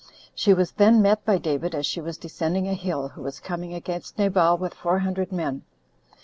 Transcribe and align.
She 0.33 0.51
was 0.51 0.71
then 0.71 0.99
met 1.03 1.23
by 1.25 1.37
David 1.37 1.75
as 1.75 1.85
she 1.85 2.01
was 2.01 2.17
descending 2.17 2.67
a 2.67 2.73
hill, 2.73 3.09
who 3.09 3.21
was 3.21 3.39
coming 3.39 3.75
against 3.75 4.17
Nabal 4.17 4.57
with 4.57 4.73
four 4.73 4.97
hundred 4.97 5.31
men. 5.31 5.61